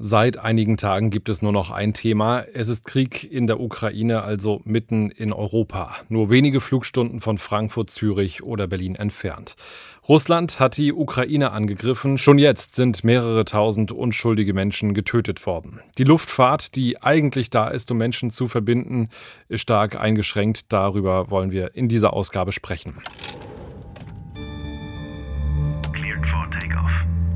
Seit 0.00 0.36
einigen 0.36 0.76
Tagen 0.76 1.10
gibt 1.10 1.28
es 1.28 1.42
nur 1.42 1.50
noch 1.50 1.72
ein 1.72 1.92
Thema. 1.92 2.44
Es 2.54 2.68
ist 2.68 2.84
Krieg 2.84 3.28
in 3.28 3.48
der 3.48 3.58
Ukraine, 3.58 4.22
also 4.22 4.60
mitten 4.62 5.10
in 5.10 5.32
Europa. 5.32 5.96
Nur 6.08 6.30
wenige 6.30 6.60
Flugstunden 6.60 7.20
von 7.20 7.36
Frankfurt, 7.36 7.90
Zürich 7.90 8.44
oder 8.44 8.68
Berlin 8.68 8.94
entfernt. 8.94 9.56
Russland 10.08 10.60
hat 10.60 10.76
die 10.76 10.92
Ukraine 10.92 11.50
angegriffen. 11.50 12.16
Schon 12.16 12.38
jetzt 12.38 12.76
sind 12.76 13.02
mehrere 13.02 13.44
tausend 13.44 13.90
unschuldige 13.90 14.54
Menschen 14.54 14.94
getötet 14.94 15.44
worden. 15.46 15.80
Die 15.98 16.04
Luftfahrt, 16.04 16.76
die 16.76 17.02
eigentlich 17.02 17.50
da 17.50 17.66
ist, 17.66 17.90
um 17.90 17.98
Menschen 17.98 18.30
zu 18.30 18.46
verbinden, 18.46 19.08
ist 19.48 19.62
stark 19.62 19.98
eingeschränkt. 19.98 20.72
Darüber 20.72 21.28
wollen 21.28 21.50
wir 21.50 21.74
in 21.74 21.88
dieser 21.88 22.12
Ausgabe 22.12 22.52
sprechen. 22.52 23.02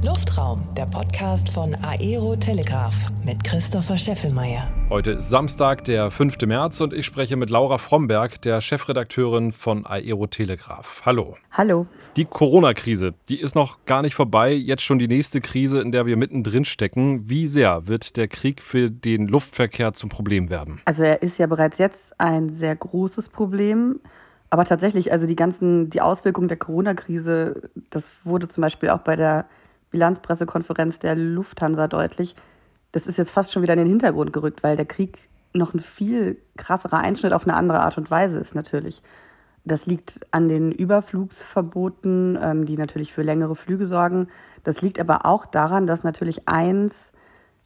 Luftraum, 0.04 0.60
der 0.76 0.86
Podcast 0.86 1.48
von 1.48 1.76
Aero 1.80 2.34
Telegraph 2.34 3.12
mit 3.24 3.44
Christopher 3.44 3.96
Scheffelmeier. 3.96 4.68
Heute 4.90 5.12
ist 5.12 5.30
Samstag, 5.30 5.84
der 5.84 6.10
5. 6.10 6.38
März 6.44 6.80
und 6.80 6.92
ich 6.92 7.06
spreche 7.06 7.36
mit 7.36 7.50
Laura 7.50 7.78
Fromberg, 7.78 8.42
der 8.42 8.60
Chefredakteurin 8.60 9.52
von 9.52 9.86
Aero 9.86 10.26
Telegraph. 10.26 11.02
Hallo. 11.06 11.36
Hallo. 11.52 11.86
Die 12.16 12.24
Corona-Krise, 12.24 13.14
die 13.28 13.40
ist 13.40 13.54
noch 13.54 13.84
gar 13.86 14.02
nicht 14.02 14.16
vorbei. 14.16 14.52
Jetzt 14.52 14.82
schon 14.82 14.98
die 14.98 15.06
nächste 15.06 15.40
Krise, 15.40 15.80
in 15.80 15.92
der 15.92 16.04
wir 16.04 16.16
mittendrin 16.16 16.64
stecken. 16.64 17.28
Wie 17.28 17.46
sehr 17.46 17.86
wird 17.86 18.16
der 18.16 18.26
Krieg 18.26 18.60
für 18.60 18.90
den 18.90 19.28
Luftverkehr 19.28 19.92
zum 19.92 20.10
Problem 20.10 20.50
werden? 20.50 20.80
Also 20.84 21.04
er 21.04 21.22
ist 21.22 21.38
ja 21.38 21.46
bereits 21.46 21.78
jetzt 21.78 22.12
ein 22.18 22.50
sehr 22.50 22.74
großes 22.74 23.28
Problem. 23.28 24.00
Aber 24.50 24.64
tatsächlich, 24.64 25.12
also 25.12 25.26
die 25.26 25.36
ganzen, 25.36 25.90
die 25.90 26.00
Auswirkungen 26.00 26.48
der 26.48 26.58
Corona-Krise, 26.58 27.70
das 27.90 28.10
wurde 28.24 28.48
zum 28.48 28.62
Beispiel 28.62 28.90
auch 28.90 29.00
bei 29.00 29.14
der 29.14 29.46
Bilanzpressekonferenz 29.92 30.98
der 30.98 31.14
Lufthansa 31.14 31.86
deutlich. 31.86 32.34
Das 32.90 33.06
ist 33.06 33.18
jetzt 33.18 33.30
fast 33.30 33.52
schon 33.52 33.62
wieder 33.62 33.74
in 33.74 33.78
den 33.78 33.88
Hintergrund 33.88 34.32
gerückt, 34.32 34.62
weil 34.62 34.76
der 34.76 34.86
Krieg 34.86 35.18
noch 35.54 35.74
ein 35.74 35.80
viel 35.80 36.38
krasserer 36.56 36.98
Einschnitt 36.98 37.32
auf 37.32 37.44
eine 37.44 37.54
andere 37.54 37.80
Art 37.80 37.96
und 37.98 38.10
Weise 38.10 38.38
ist 38.38 38.54
natürlich. 38.54 39.02
Das 39.64 39.86
liegt 39.86 40.20
an 40.32 40.48
den 40.48 40.72
Überflugsverboten, 40.72 42.38
ähm, 42.42 42.66
die 42.66 42.76
natürlich 42.76 43.12
für 43.12 43.22
längere 43.22 43.54
Flüge 43.54 43.86
sorgen. 43.86 44.28
Das 44.64 44.82
liegt 44.82 44.98
aber 44.98 45.24
auch 45.24 45.46
daran, 45.46 45.86
dass 45.86 46.02
natürlich 46.02 46.48
eins 46.48 47.11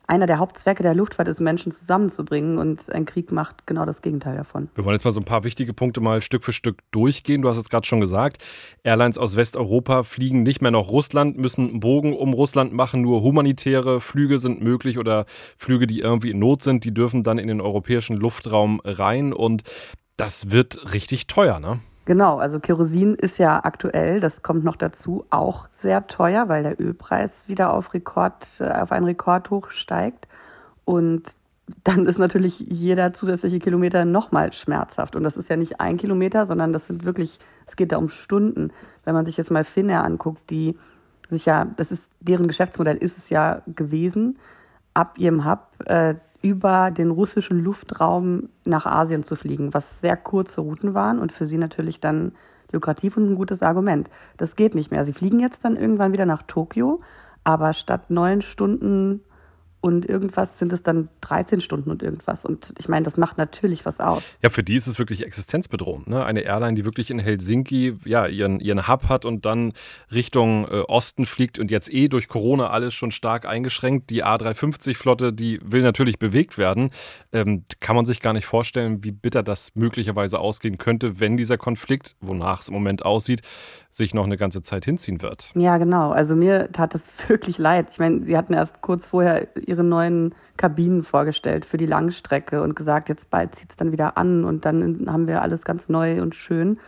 einer 0.06 0.26
der 0.26 0.38
Hauptzwecke 0.38 0.82
der 0.82 0.94
Luftfahrt 0.94 1.28
ist, 1.28 1.40
Menschen 1.40 1.72
zusammenzubringen 1.72 2.58
und 2.58 2.90
ein 2.92 3.06
Krieg 3.06 3.32
macht 3.32 3.66
genau 3.66 3.84
das 3.84 4.02
Gegenteil 4.02 4.36
davon. 4.36 4.68
Wir 4.74 4.84
wollen 4.84 4.94
jetzt 4.94 5.04
mal 5.04 5.10
so 5.10 5.20
ein 5.20 5.24
paar 5.24 5.44
wichtige 5.44 5.72
Punkte 5.72 6.00
mal 6.00 6.22
Stück 6.22 6.44
für 6.44 6.52
Stück 6.52 6.78
durchgehen. 6.90 7.42
Du 7.42 7.48
hast 7.48 7.56
es 7.56 7.68
gerade 7.68 7.86
schon 7.86 8.00
gesagt. 8.00 8.44
Airlines 8.84 9.18
aus 9.18 9.36
Westeuropa 9.36 10.04
fliegen 10.04 10.42
nicht 10.42 10.62
mehr 10.62 10.70
nach 10.70 10.88
Russland, 10.88 11.38
müssen 11.38 11.68
einen 11.68 11.80
Bogen 11.80 12.14
um 12.14 12.34
Russland 12.34 12.72
machen. 12.72 13.02
Nur 13.02 13.22
humanitäre 13.22 14.00
Flüge 14.00 14.38
sind 14.38 14.62
möglich 14.62 14.98
oder 14.98 15.26
Flüge, 15.56 15.86
die 15.86 16.00
irgendwie 16.00 16.30
in 16.30 16.38
Not 16.38 16.62
sind, 16.62 16.84
die 16.84 16.94
dürfen 16.94 17.24
dann 17.24 17.38
in 17.38 17.48
den 17.48 17.60
europäischen 17.60 18.16
Luftraum 18.16 18.80
rein 18.84 19.32
und 19.32 19.64
das 20.16 20.50
wird 20.50 20.94
richtig 20.94 21.26
teuer, 21.26 21.60
ne? 21.60 21.80
Genau, 22.06 22.38
also 22.38 22.60
Kerosin 22.60 23.16
ist 23.16 23.36
ja 23.38 23.64
aktuell, 23.64 24.20
das 24.20 24.42
kommt 24.44 24.62
noch 24.62 24.76
dazu, 24.76 25.26
auch 25.30 25.68
sehr 25.82 26.06
teuer, 26.06 26.48
weil 26.48 26.62
der 26.62 26.80
Ölpreis 26.80 27.32
wieder 27.48 27.74
auf 27.74 27.92
Rekord, 27.94 28.46
äh, 28.60 28.70
auf 28.70 28.92
einen 28.92 29.06
Rekordhoch 29.06 29.70
steigt. 29.72 30.28
Und 30.84 31.24
dann 31.82 32.06
ist 32.06 32.18
natürlich 32.18 32.60
jeder 32.60 33.12
zusätzliche 33.12 33.58
Kilometer 33.58 34.04
nochmal 34.04 34.52
schmerzhaft. 34.52 35.16
Und 35.16 35.24
das 35.24 35.36
ist 35.36 35.50
ja 35.50 35.56
nicht 35.56 35.80
ein 35.80 35.96
Kilometer, 35.96 36.46
sondern 36.46 36.72
das 36.72 36.86
sind 36.86 37.04
wirklich, 37.04 37.40
es 37.66 37.74
geht 37.74 37.90
da 37.90 37.96
um 37.96 38.08
Stunden. 38.08 38.70
Wenn 39.04 39.14
man 39.14 39.26
sich 39.26 39.36
jetzt 39.36 39.50
mal 39.50 39.64
Finnair 39.64 40.04
anguckt, 40.04 40.48
die 40.48 40.78
sich 41.28 41.44
ja, 41.44 41.66
das 41.76 41.90
ist, 41.90 42.04
deren 42.20 42.46
Geschäftsmodell 42.46 42.98
ist 42.98 43.18
es 43.18 43.30
ja 43.30 43.62
gewesen, 43.66 44.38
ab 44.94 45.18
ihrem 45.18 45.44
Hub 45.44 45.70
äh, 45.86 46.14
über 46.42 46.90
den 46.90 47.10
russischen 47.10 47.62
Luftraum 47.62 48.48
nach 48.64 48.86
Asien 48.86 49.24
zu 49.24 49.36
fliegen, 49.36 49.74
was 49.74 50.00
sehr 50.00 50.16
kurze 50.16 50.60
Routen 50.60 50.94
waren 50.94 51.18
und 51.18 51.32
für 51.32 51.46
sie 51.46 51.58
natürlich 51.58 52.00
dann 52.00 52.32
lukrativ 52.72 53.16
und 53.16 53.30
ein 53.30 53.36
gutes 53.36 53.62
Argument. 53.62 54.10
Das 54.36 54.56
geht 54.56 54.74
nicht 54.74 54.90
mehr. 54.90 55.04
Sie 55.04 55.12
fliegen 55.12 55.40
jetzt 55.40 55.64
dann 55.64 55.76
irgendwann 55.76 56.12
wieder 56.12 56.26
nach 56.26 56.42
Tokio, 56.42 57.00
aber 57.44 57.74
statt 57.74 58.10
neun 58.10 58.42
Stunden 58.42 59.20
und 59.80 60.08
irgendwas 60.08 60.58
sind 60.58 60.72
es 60.72 60.82
dann 60.82 61.08
13 61.20 61.60
Stunden 61.60 61.90
und 61.90 62.02
irgendwas. 62.02 62.44
Und 62.44 62.74
ich 62.78 62.88
meine, 62.88 63.04
das 63.04 63.16
macht 63.16 63.38
natürlich 63.38 63.84
was 63.86 64.00
aus. 64.00 64.24
Ja, 64.42 64.50
für 64.50 64.62
die 64.62 64.74
ist 64.74 64.86
es 64.86 64.98
wirklich 64.98 65.24
existenzbedrohend. 65.24 66.08
Ne? 66.08 66.24
Eine 66.24 66.40
Airline, 66.40 66.74
die 66.74 66.84
wirklich 66.84 67.10
in 67.10 67.18
Helsinki 67.18 67.96
ja, 68.04 68.26
ihren, 68.26 68.58
ihren 68.58 68.88
Hub 68.88 69.08
hat 69.08 69.24
und 69.24 69.44
dann 69.44 69.74
Richtung 70.10 70.66
äh, 70.66 70.80
Osten 70.88 71.26
fliegt 71.26 71.58
und 71.58 71.70
jetzt 71.70 71.92
eh 71.92 72.08
durch 72.08 72.26
Corona 72.26 72.70
alles 72.70 72.94
schon 72.94 73.10
stark 73.10 73.46
eingeschränkt. 73.46 74.10
Die 74.10 74.24
A350-Flotte, 74.24 75.32
die 75.32 75.60
will 75.62 75.82
natürlich 75.82 76.18
bewegt 76.18 76.58
werden. 76.58 76.90
Ähm, 77.32 77.64
kann 77.78 77.94
man 77.94 78.06
sich 78.06 78.20
gar 78.20 78.32
nicht 78.32 78.46
vorstellen, 78.46 79.04
wie 79.04 79.12
bitter 79.12 79.42
das 79.42 79.74
möglicherweise 79.74 80.40
ausgehen 80.40 80.78
könnte, 80.78 81.20
wenn 81.20 81.36
dieser 81.36 81.58
Konflikt, 81.58 82.16
wonach 82.20 82.60
es 82.60 82.68
im 82.68 82.74
Moment 82.74 83.04
aussieht, 83.04 83.42
sich 83.96 84.14
noch 84.14 84.24
eine 84.24 84.36
ganze 84.36 84.62
Zeit 84.62 84.84
hinziehen 84.84 85.22
wird. 85.22 85.50
Ja, 85.54 85.78
genau. 85.78 86.10
Also 86.10 86.36
mir 86.36 86.70
tat 86.72 86.94
es 86.94 87.02
wirklich 87.28 87.58
leid. 87.58 87.88
Ich 87.90 87.98
meine, 87.98 88.24
sie 88.24 88.36
hatten 88.36 88.52
erst 88.52 88.82
kurz 88.82 89.06
vorher 89.06 89.48
ihre 89.68 89.84
neuen 89.84 90.34
Kabinen 90.56 91.02
vorgestellt 91.02 91.64
für 91.64 91.76
die 91.76 91.86
Langstrecke 91.86 92.62
und 92.62 92.76
gesagt, 92.76 93.08
jetzt 93.08 93.30
bald 93.30 93.54
zieht 93.54 93.70
es 93.70 93.76
dann 93.76 93.92
wieder 93.92 94.16
an 94.16 94.44
und 94.44 94.64
dann 94.64 95.06
haben 95.08 95.26
wir 95.26 95.42
alles 95.42 95.62
ganz 95.64 95.88
neu 95.88 96.22
und 96.22 96.34
schön. 96.34 96.78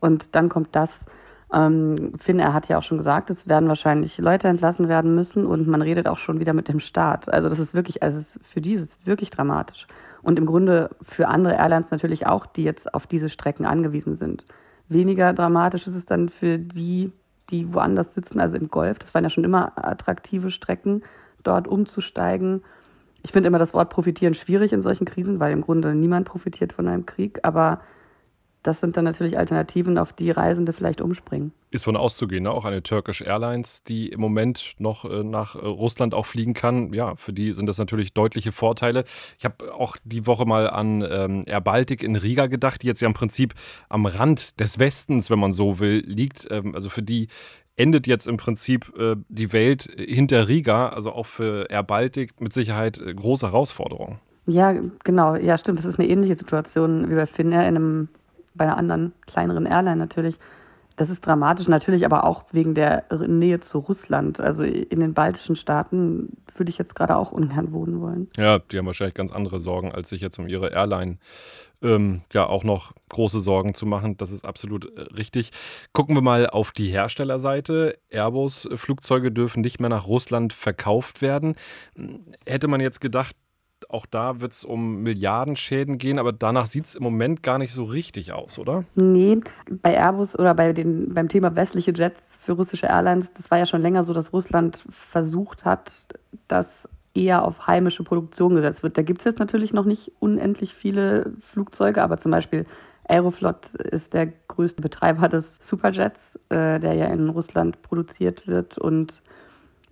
Und 0.00 0.34
dann 0.34 0.48
kommt 0.48 0.74
das. 0.74 1.04
Ähm, 1.52 2.14
Finn, 2.18 2.38
er 2.38 2.54
hat 2.54 2.68
ja 2.68 2.78
auch 2.78 2.82
schon 2.82 2.96
gesagt, 2.96 3.28
es 3.28 3.46
werden 3.46 3.68
wahrscheinlich 3.68 4.16
Leute 4.18 4.48
entlassen 4.48 4.88
werden 4.88 5.14
müssen 5.14 5.44
und 5.44 5.68
man 5.68 5.82
redet 5.82 6.08
auch 6.08 6.18
schon 6.18 6.40
wieder 6.40 6.54
mit 6.54 6.68
dem 6.68 6.80
Staat. 6.80 7.30
Also 7.32 7.48
das 7.48 7.58
ist 7.58 7.74
wirklich, 7.74 8.02
also 8.02 8.22
für 8.42 8.60
die 8.60 8.74
ist 8.74 8.82
es 8.82 9.06
wirklich 9.06 9.30
dramatisch. 9.30 9.86
Und 10.22 10.38
im 10.38 10.46
Grunde 10.46 10.90
für 11.02 11.28
andere 11.28 11.54
Airlines 11.54 11.90
natürlich 11.90 12.26
auch, 12.26 12.46
die 12.46 12.64
jetzt 12.64 12.94
auf 12.94 13.06
diese 13.06 13.28
Strecken 13.28 13.66
angewiesen 13.66 14.16
sind. 14.16 14.46
Weniger 14.88 15.32
dramatisch 15.34 15.86
ist 15.86 15.94
es 15.94 16.06
dann 16.06 16.30
für 16.30 16.58
die, 16.58 17.12
die 17.50 17.72
woanders 17.74 18.14
sitzen, 18.14 18.40
also 18.40 18.56
im 18.56 18.68
Golf. 18.68 18.98
Das 18.98 19.12
waren 19.14 19.24
ja 19.24 19.30
schon 19.30 19.44
immer 19.44 19.72
attraktive 19.76 20.50
Strecken 20.50 21.02
dort 21.42 21.68
umzusteigen. 21.68 22.62
Ich 23.22 23.32
finde 23.32 23.48
immer 23.48 23.58
das 23.58 23.74
Wort 23.74 23.90
profitieren 23.90 24.34
schwierig 24.34 24.72
in 24.72 24.82
solchen 24.82 25.04
Krisen, 25.04 25.40
weil 25.40 25.52
im 25.52 25.60
Grunde 25.60 25.94
niemand 25.94 26.26
profitiert 26.26 26.72
von 26.72 26.88
einem 26.88 27.06
Krieg. 27.06 27.40
Aber 27.42 27.80
das 28.62 28.80
sind 28.80 28.96
dann 28.96 29.04
natürlich 29.04 29.38
Alternativen, 29.38 29.98
auf 29.98 30.12
die 30.12 30.30
Reisende 30.30 30.72
vielleicht 30.72 31.00
umspringen. 31.00 31.52
Ist 31.72 31.84
von 31.84 31.96
auszugehen, 31.96 32.44
ne? 32.44 32.50
auch 32.52 32.64
eine 32.64 32.82
Turkish 32.82 33.20
Airlines, 33.20 33.82
die 33.82 34.08
im 34.08 34.20
Moment 34.20 34.74
noch 34.78 35.04
äh, 35.04 35.24
nach 35.24 35.56
äh, 35.56 35.58
Russland 35.58 36.14
auch 36.14 36.26
fliegen 36.26 36.54
kann. 36.54 36.92
Ja, 36.92 37.16
für 37.16 37.32
die 37.32 37.52
sind 37.52 37.66
das 37.66 37.78
natürlich 37.78 38.12
deutliche 38.12 38.52
Vorteile. 38.52 39.04
Ich 39.38 39.44
habe 39.44 39.74
auch 39.74 39.96
die 40.04 40.26
Woche 40.26 40.44
mal 40.44 40.70
an 40.70 41.04
ähm, 41.08 41.42
Air 41.46 41.60
Baltic 41.60 42.02
in 42.02 42.14
Riga 42.14 42.46
gedacht, 42.46 42.82
die 42.82 42.86
jetzt 42.86 43.00
ja 43.00 43.08
im 43.08 43.14
Prinzip 43.14 43.54
am 43.88 44.06
Rand 44.06 44.60
des 44.60 44.78
Westens, 44.78 45.28
wenn 45.28 45.40
man 45.40 45.52
so 45.52 45.80
will, 45.80 46.04
liegt. 46.06 46.46
Ähm, 46.50 46.74
also 46.74 46.88
für 46.88 47.02
die 47.02 47.28
endet 47.82 48.06
jetzt 48.06 48.28
im 48.28 48.36
Prinzip 48.36 48.92
äh, 48.96 49.16
die 49.28 49.52
Welt 49.52 49.88
hinter 49.98 50.46
Riga, 50.46 50.90
also 50.90 51.10
auch 51.10 51.26
für 51.26 51.68
Air 51.68 51.82
Baltic 51.82 52.40
mit 52.40 52.52
Sicherheit 52.52 53.00
äh, 53.00 53.12
große 53.12 53.46
Herausforderung. 53.46 54.20
Ja, 54.46 54.74
genau. 55.02 55.34
Ja, 55.34 55.58
stimmt. 55.58 55.80
Das 55.80 55.86
ist 55.86 55.98
eine 55.98 56.08
ähnliche 56.08 56.36
Situation 56.36 57.10
wie 57.10 57.14
bei 57.16 57.26
Finnair 57.26 57.68
in 57.68 57.76
einem, 57.76 58.08
bei 58.54 58.64
einer 58.64 58.76
anderen 58.76 59.12
kleineren 59.26 59.66
Airline 59.66 59.96
natürlich. 59.96 60.36
Das 60.96 61.10
ist 61.10 61.24
dramatisch, 61.24 61.68
natürlich 61.68 62.04
aber 62.04 62.24
auch 62.24 62.44
wegen 62.52 62.74
der 62.74 63.04
Nähe 63.26 63.60
zu 63.60 63.78
Russland. 63.78 64.40
Also 64.40 64.62
in 64.64 65.00
den 65.00 65.14
baltischen 65.14 65.56
Staaten 65.56 66.36
würde 66.56 66.70
ich 66.70 66.78
jetzt 66.78 66.94
gerade 66.94 67.16
auch 67.16 67.32
ungern 67.32 67.72
wohnen 67.72 68.00
wollen. 68.00 68.28
Ja, 68.36 68.58
die 68.58 68.78
haben 68.78 68.86
wahrscheinlich 68.86 69.14
ganz 69.14 69.32
andere 69.32 69.60
Sorgen, 69.60 69.92
als 69.92 70.10
sich 70.10 70.20
jetzt 70.20 70.38
um 70.38 70.48
ihre 70.48 70.72
Airline 70.72 71.18
ähm, 71.82 72.22
ja 72.32 72.46
auch 72.46 72.64
noch 72.64 72.92
große 73.08 73.40
Sorgen 73.40 73.74
zu 73.74 73.86
machen. 73.86 74.16
Das 74.16 74.30
ist 74.30 74.44
absolut 74.44 74.96
äh, 74.96 75.02
richtig. 75.14 75.50
Gucken 75.92 76.14
wir 76.14 76.22
mal 76.22 76.48
auf 76.48 76.72
die 76.72 76.88
Herstellerseite. 76.88 77.98
Airbus-Flugzeuge 78.10 79.32
dürfen 79.32 79.60
nicht 79.60 79.80
mehr 79.80 79.90
nach 79.90 80.06
Russland 80.06 80.52
verkauft 80.52 81.22
werden. 81.22 81.56
Hätte 82.46 82.68
man 82.68 82.80
jetzt 82.80 83.00
gedacht, 83.00 83.36
auch 83.92 84.06
da 84.06 84.40
wird 84.40 84.52
es 84.52 84.64
um 84.64 85.02
Milliardenschäden 85.02 85.98
gehen, 85.98 86.18
aber 86.18 86.32
danach 86.32 86.66
sieht 86.66 86.86
es 86.86 86.94
im 86.94 87.02
Moment 87.02 87.42
gar 87.42 87.58
nicht 87.58 87.72
so 87.72 87.84
richtig 87.84 88.32
aus, 88.32 88.58
oder? 88.58 88.84
Nee, 88.94 89.40
bei 89.68 89.94
Airbus 89.94 90.38
oder 90.38 90.54
bei 90.54 90.72
den, 90.72 91.12
beim 91.14 91.28
Thema 91.28 91.54
westliche 91.54 91.92
Jets 91.92 92.20
für 92.44 92.52
russische 92.52 92.86
Airlines, 92.86 93.32
das 93.34 93.50
war 93.50 93.58
ja 93.58 93.66
schon 93.66 93.82
länger 93.82 94.04
so, 94.04 94.12
dass 94.12 94.32
Russland 94.32 94.82
versucht 94.90 95.64
hat, 95.64 95.92
dass 96.48 96.88
eher 97.14 97.44
auf 97.44 97.66
heimische 97.66 98.04
Produktion 98.04 98.54
gesetzt 98.54 98.82
wird. 98.82 98.96
Da 98.96 99.02
gibt 99.02 99.20
es 99.20 99.24
jetzt 99.24 99.38
natürlich 99.38 99.72
noch 99.72 99.84
nicht 99.84 100.12
unendlich 100.18 100.74
viele 100.74 101.32
Flugzeuge, 101.40 102.02
aber 102.02 102.18
zum 102.18 102.30
Beispiel 102.30 102.66
Aeroflot 103.08 103.74
ist 103.74 104.14
der 104.14 104.28
größte 104.48 104.80
Betreiber 104.80 105.28
des 105.28 105.58
Superjets, 105.62 106.36
äh, 106.48 106.80
der 106.80 106.94
ja 106.94 107.06
in 107.06 107.28
Russland 107.28 107.82
produziert 107.82 108.46
wird 108.46 108.78
und 108.78 109.22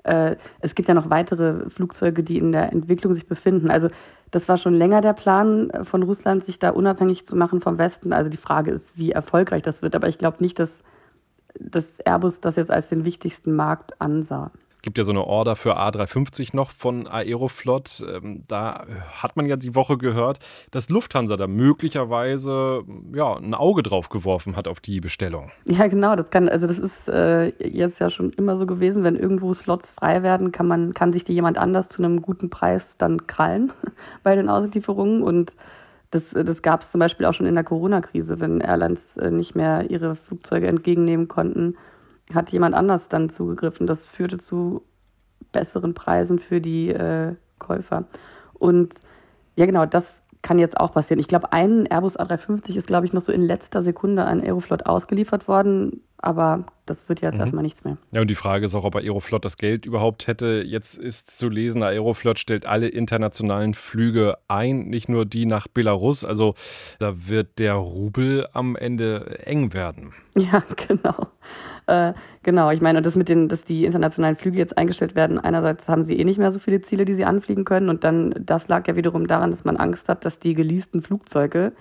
äh, 0.05 0.37
es 0.61 0.75
gibt 0.75 0.89
ja 0.89 0.95
noch 0.95 1.11
weitere 1.11 1.69
Flugzeuge, 1.71 2.23
die 2.23 2.39
in 2.39 2.53
der 2.53 2.73
Entwicklung 2.73 3.15
sich 3.15 3.27
befinden. 3.27 3.71
Also 3.71 3.89
das 4.31 4.49
war 4.49 4.59
schon 4.59 4.75
länger 4.75 5.01
der 5.01 5.13
Plan 5.13 5.71
von 5.83 6.03
Russland, 6.03 6.45
sich 6.45 6.59
da 6.59 6.71
unabhängig 6.71 7.27
zu 7.27 7.37
machen 7.37 7.61
vom 7.61 7.79
Westen. 7.79 8.13
Also 8.13 8.31
die 8.31 8.37
Frage 8.37 8.71
ist, 8.71 8.97
wie 8.97 9.13
erfolgreich 9.13 9.63
das 9.63 9.83
wird. 9.83 9.95
Aber 9.95 10.09
ich 10.09 10.19
glaube 10.19 10.39
nicht, 10.41 10.59
dass, 10.59 10.83
dass 11.59 11.99
Airbus 12.01 12.41
das 12.41 12.57
jetzt 12.57 12.71
als 12.71 12.89
den 12.89 13.05
wichtigsten 13.05 13.55
Markt 13.55 14.01
ansah. 14.01 14.53
Gibt 14.83 14.99
ja 14.99 15.05
so 15.05 15.13
eine 15.13 15.25
Order 15.25 15.57
für 15.57 15.79
A350 15.79 16.55
noch 16.55 16.71
von 16.71 17.07
Aeroflot. 17.07 18.05
Ähm, 18.09 18.43
da 18.49 18.87
hat 19.21 19.37
man 19.37 19.47
ja 19.47 19.57
die 19.57 19.75
Woche 19.75 19.99
gehört, 19.99 20.39
dass 20.71 20.89
Lufthansa 20.89 21.37
da 21.37 21.47
möglicherweise 21.47 22.83
ja, 23.15 23.37
ein 23.37 23.55
Auge 23.55 23.83
drauf 23.83 24.09
geworfen 24.09 24.57
hat 24.57 24.69
auf 24.69 24.81
die 24.81 25.01
Bestellung. 25.01 25.51
Ja, 25.67 25.87
genau. 25.87 26.17
Das 26.17 26.31
kann, 26.31 26.49
also 26.49 26.67
das 26.67 26.79
ist 26.79 27.09
äh, 27.09 27.49
jetzt 27.67 28.01
ja 28.01 28.11
schon 28.11 28.33
immer 28.33 28.59
so 28.59 28.67
gewesen, 28.67 29.05
wenn 29.05 29.17
irgendwo 29.17 29.53
Slots 29.55 29.93
frei 29.93 30.23
werden, 30.23 30.53
kann 30.53 30.67
man, 30.67 30.95
kann 30.95 31.13
sich 31.13 31.25
die 31.25 31.35
jemand 31.35 31.59
anders 31.59 31.89
zu 31.89 32.03
einem 32.03 32.23
guten 32.23 32.51
Preis 32.51 32.97
dann 32.99 33.27
krallen 33.27 33.73
bei 34.23 34.35
den 34.35 34.49
Auslieferungen. 34.49 35.23
Und 35.23 35.53
das, 36.11 36.23
das 36.33 36.63
gab 36.63 36.83
es 36.83 36.91
zum 36.91 36.99
Beispiel 36.99 37.27
auch 37.27 37.35
schon 37.35 37.47
in 37.47 37.55
der 37.55 37.65
Corona-Krise, 37.65 38.41
wenn 38.41 38.61
Airlines 38.61 39.17
äh, 39.17 39.31
nicht 39.31 39.55
mehr 39.55 39.91
ihre 39.91 40.17
Flugzeuge 40.17 40.67
entgegennehmen 40.67 41.29
konnten 41.29 41.77
hat 42.35 42.51
jemand 42.51 42.75
anders 42.75 43.09
dann 43.09 43.31
zugegriffen. 43.31 43.87
Das 43.87 44.07
führte 44.07 44.39
zu 44.39 44.83
besseren 45.53 45.95
Preisen 45.95 46.39
für 46.39 46.61
die 46.61 46.91
äh, 46.91 47.35
Käufer. 47.59 48.05
Und 48.55 48.95
ja, 49.57 49.67
genau, 49.67 49.87
das 49.87 50.05
kann 50.43 50.59
jetzt 50.59 50.79
auch 50.79 50.93
passieren. 50.93 51.21
Ich 51.21 51.29
glaube, 51.29 51.53
ein 51.53 51.87
Airbus 51.87 52.19
A350 52.19 52.77
ist, 52.77 52.87
glaube 52.87 53.07
ich, 53.07 53.13
noch 53.13 53.23
so 53.23 53.33
in 53.33 53.43
letzter 53.43 53.83
Sekunde 53.83 54.25
an 54.25 54.41
Aeroflot 54.41 54.87
ausgeliefert 54.87 55.49
worden 55.49 56.03
aber 56.23 56.65
das 56.87 57.09
wird 57.09 57.21
jetzt 57.21 57.35
mhm. 57.35 57.41
erstmal 57.41 57.63
nichts 57.63 57.85
mehr. 57.85 57.97
Ja, 58.13 58.21
und 58.21 58.29
die 58.29 58.35
Frage 58.35 58.67
ist 58.67 58.75
auch, 58.75 58.85
ob 58.85 58.97
Aeroflot 58.97 59.45
das 59.45 59.57
Geld 59.57 59.87
überhaupt 59.87 60.27
hätte. 60.27 60.63
Jetzt 60.67 60.99
ist 60.99 61.37
zu 61.39 61.49
lesen, 61.49 61.83
Aeroflot 61.83 62.39
stellt 62.39 62.67
alle 62.67 62.89
internationalen 62.89 63.75
Flüge 63.75 64.37
ein, 64.49 64.89
nicht 64.89 65.09
nur 65.09 65.25
die 65.25 65.47
nach 65.47 65.69
Belarus. 65.69 66.25
Also 66.25 66.55
da 66.99 67.29
wird 67.29 67.59
der 67.59 67.75
Rubel 67.75 68.49
am 68.53 68.77
Ende 68.77 69.41
eng 69.45 69.73
werden. 69.73 70.13
Ja, 70.37 70.63
genau. 70.89 71.27
Äh, 71.89 72.15
genau, 72.45 72.71
ich 72.71 72.81
meine, 72.81 73.03
das 73.03 73.17
mit 73.17 73.29
den, 73.29 73.49
dass 73.49 73.65
die 73.65 73.85
internationalen 73.85 74.37
Flüge 74.37 74.59
jetzt 74.59 74.79
eingestellt 74.79 75.17
werden, 75.17 75.41
einerseits 75.41 75.89
haben 75.89 76.05
sie 76.05 76.17
eh 76.19 76.25
nicht 76.25 76.39
mehr 76.39 76.53
so 76.53 76.61
viele 76.61 76.81
Ziele, 76.83 77.05
die 77.05 77.17
sie 77.17 77.25
anfliegen 77.25 77.65
können. 77.65 77.89
Und 77.89 78.05
dann, 78.05 78.33
das 78.39 78.69
lag 78.69 78.87
ja 78.87 78.95
wiederum 78.95 79.27
daran, 79.27 79.51
dass 79.51 79.65
man 79.65 79.77
Angst 79.77 80.09
hat, 80.09 80.25
dass 80.25 80.39
die 80.39 80.55
geleasten 80.55 81.03
Flugzeuge 81.03 81.73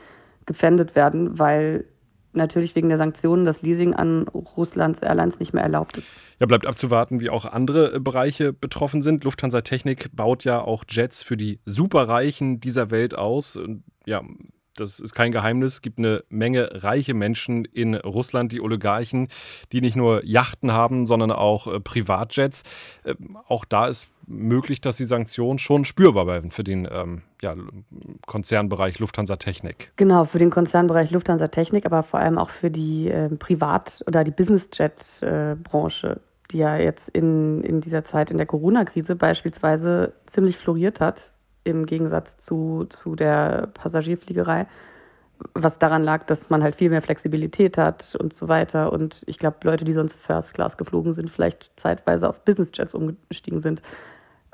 gefändet 0.47 0.95
werden, 0.95 1.37
weil 1.37 1.85
natürlich 2.33 2.75
wegen 2.75 2.89
der 2.89 2.97
Sanktionen 2.97 3.45
das 3.45 3.61
Leasing 3.61 3.93
an 3.93 4.27
Russlands 4.27 5.01
Airlines 5.01 5.39
nicht 5.39 5.53
mehr 5.53 5.63
erlaubt 5.63 5.97
ist. 5.97 6.07
Ja, 6.39 6.45
bleibt 6.45 6.65
abzuwarten, 6.65 7.19
wie 7.19 7.29
auch 7.29 7.45
andere 7.45 7.95
äh, 7.95 7.99
Bereiche 7.99 8.53
betroffen 8.53 9.01
sind. 9.01 9.23
Lufthansa 9.23 9.61
Technik 9.61 10.15
baut 10.15 10.43
ja 10.43 10.61
auch 10.61 10.83
Jets 10.87 11.23
für 11.23 11.37
die 11.37 11.59
Superreichen 11.65 12.59
dieser 12.59 12.91
Welt 12.91 13.17
aus. 13.17 13.59
Ja, 14.05 14.21
das 14.75 14.99
ist 14.99 15.13
kein 15.13 15.31
Geheimnis. 15.31 15.75
Es 15.75 15.81
gibt 15.81 15.99
eine 15.99 16.23
Menge 16.29 16.69
reiche 16.83 17.13
Menschen 17.13 17.65
in 17.65 17.95
Russland, 17.95 18.51
die 18.51 18.61
Oligarchen, 18.61 19.27
die 19.71 19.81
nicht 19.81 19.95
nur 19.95 20.23
Yachten 20.25 20.71
haben, 20.71 21.05
sondern 21.05 21.31
auch 21.31 21.67
äh, 21.67 21.79
Privatjets. 21.79 22.63
Äh, 23.03 23.15
auch 23.47 23.65
da 23.65 23.87
ist 23.87 24.07
möglich, 24.27 24.79
dass 24.79 24.97
die 24.97 25.05
Sanktionen 25.05 25.59
schon 25.59 25.85
spürbar 25.85 26.27
werden 26.27 26.51
für 26.51 26.63
den 26.63 26.87
ähm, 26.91 27.23
ja, 27.41 27.55
Konzernbereich 28.27 28.99
Lufthansa 28.99 29.37
Technik. 29.37 29.91
Genau, 29.95 30.25
für 30.25 30.39
den 30.39 30.51
Konzernbereich 30.51 31.11
Lufthansa 31.11 31.47
Technik, 31.47 31.85
aber 31.85 32.03
vor 32.03 32.19
allem 32.19 32.37
auch 32.37 32.49
für 32.49 32.69
die 32.69 33.09
äh, 33.09 33.29
Privat- 33.29 34.03
oder 34.07 34.23
die 34.23 34.31
Businessjet-Branche. 34.31 36.07
Äh, 36.07 36.19
die 36.51 36.57
ja 36.57 36.77
jetzt 36.77 37.09
in, 37.09 37.63
in 37.63 37.81
dieser 37.81 38.03
Zeit 38.03 38.31
in 38.31 38.37
der 38.37 38.45
Corona-Krise 38.45 39.15
beispielsweise 39.15 40.13
ziemlich 40.27 40.57
floriert 40.57 40.99
hat, 40.99 41.21
im 41.69 41.85
Gegensatz 41.85 42.37
zu, 42.37 42.85
zu 42.89 43.15
der 43.15 43.69
Passagierfliegerei, 43.73 44.67
was 45.53 45.79
daran 45.79 46.03
lag, 46.03 46.25
dass 46.25 46.49
man 46.49 46.63
halt 46.63 46.75
viel 46.75 46.89
mehr 46.89 47.01
Flexibilität 47.01 47.77
hat 47.77 48.15
und 48.15 48.35
so 48.35 48.47
weiter. 48.47 48.91
Und 48.91 49.21
ich 49.25 49.39
glaube, 49.39 49.57
Leute, 49.63 49.85
die 49.85 49.93
sonst 49.93 50.15
First 50.15 50.53
Class 50.53 50.77
geflogen 50.77 51.13
sind, 51.13 51.29
vielleicht 51.29 51.71
zeitweise 51.77 52.27
auf 52.27 52.43
Business 52.43 52.69
Jets 52.73 52.93
umgestiegen 52.93 53.61
sind. 53.61 53.81